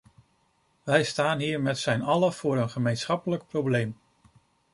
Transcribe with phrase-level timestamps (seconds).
[0.83, 3.97] Wij staan hier met zijn allen voor een gemeenschappelijk probleem.